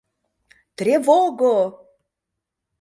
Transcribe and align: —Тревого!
—Тревого! 0.77 1.55